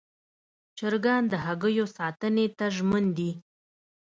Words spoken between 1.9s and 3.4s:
ساتنې ته ژمن دي.